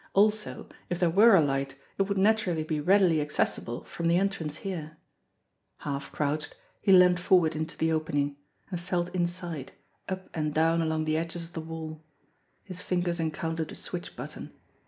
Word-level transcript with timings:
Also 0.13 0.67
if 0.89 0.99
there 0.99 1.11
were 1.11 1.35
a 1.35 1.41
light 1.41 1.75
it 1.99 2.09
would 2.09 2.17
naturally 2.17 2.63
be 2.63 2.79
readily 2.79 3.21
accessible 3.21 3.83
from 3.83 4.07
the 4.07 4.17
entrance 4.17 4.55
here. 4.57 4.97
Half 5.77 6.11
crouched, 6.11 6.55
he 6.81 6.91
leaned 6.91 7.19
forward 7.19 7.55
into 7.55 7.77
the 7.77 7.91
opening, 7.91 8.35
and 8.71 8.79
felt 8.79 9.13
inside, 9.13 9.73
up 10.09 10.27
and 10.33 10.55
down 10.55 10.81
along 10.81 11.05
the 11.05 11.17
edges 11.17 11.49
of 11.49 11.53
the 11.53 11.61
wall. 11.61 12.03
His 12.63 12.81
fingers 12.81 13.19
encountered 13.19 13.71
a 13.73 13.75
switch 13.75 14.15
button. 14.15 14.51